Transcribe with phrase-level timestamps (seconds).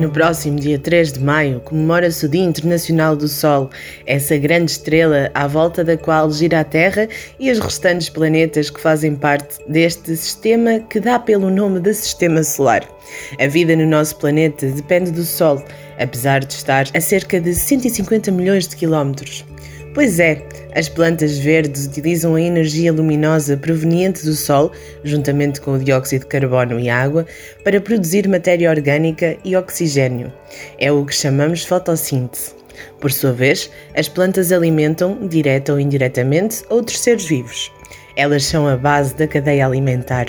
[0.00, 3.68] No próximo dia 3 de maio comemora-se o Dia Internacional do Sol,
[4.06, 7.06] essa grande estrela à volta da qual gira a Terra
[7.38, 12.42] e os restantes planetas que fazem parte deste sistema que dá pelo nome de Sistema
[12.42, 12.88] Solar.
[13.38, 15.62] A vida no nosso planeta depende do Sol,
[15.98, 19.44] apesar de estar a cerca de 150 milhões de quilómetros.
[19.92, 20.40] Pois é,
[20.72, 24.70] as plantas verdes utilizam a energia luminosa proveniente do Sol,
[25.02, 27.26] juntamente com o dióxido de carbono e água,
[27.64, 30.32] para produzir matéria orgânica e oxigênio.
[30.78, 32.54] É o que chamamos fotossíntese.
[33.00, 37.72] Por sua vez, as plantas alimentam, direta ou indiretamente, outros seres vivos.
[38.14, 40.26] Elas são a base da cadeia alimentar.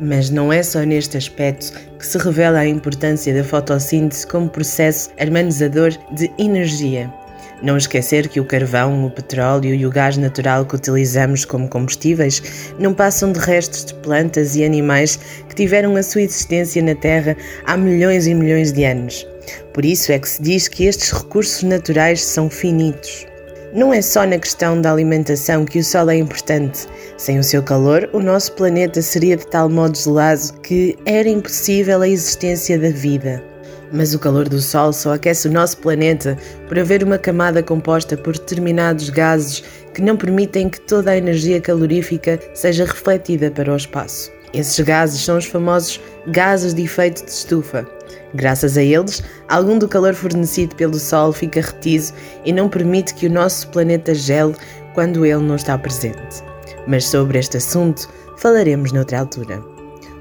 [0.00, 5.10] Mas não é só neste aspecto que se revela a importância da fotossíntese como processo
[5.18, 7.12] armazenador de energia.
[7.60, 12.40] Não esquecer que o carvão, o petróleo e o gás natural que utilizamos como combustíveis
[12.78, 17.36] não passam de restos de plantas e animais que tiveram a sua existência na Terra
[17.66, 19.26] há milhões e milhões de anos.
[19.74, 23.26] Por isso é que se diz que estes recursos naturais são finitos.
[23.74, 26.86] Não é só na questão da alimentação que o Sol é importante.
[27.18, 32.00] Sem o seu calor, o nosso planeta seria de tal modo gelado que era impossível
[32.00, 33.42] a existência da vida.
[33.92, 36.36] Mas o calor do Sol só aquece o nosso planeta
[36.68, 41.60] por haver uma camada composta por determinados gases que não permitem que toda a energia
[41.60, 44.30] calorífica seja refletida para o espaço.
[44.52, 47.86] Esses gases são os famosos gases de efeito de estufa.
[48.34, 52.12] Graças a eles, algum do calor fornecido pelo Sol fica retido
[52.44, 54.54] e não permite que o nosso planeta gele
[54.94, 56.42] quando ele não está presente.
[56.86, 59.62] Mas sobre este assunto falaremos noutra altura.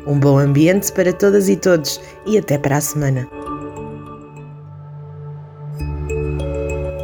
[0.05, 3.36] Um bom ambiente para todas e todos e até para a semana.